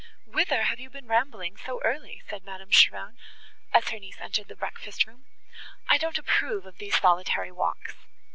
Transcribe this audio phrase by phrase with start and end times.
[0.25, 3.17] "Whither have you been rambling so early?" said Madame Cheron,
[3.71, 5.27] as her niece entered the breakfast room.
[5.89, 7.93] "I don't approve of these solitary walks."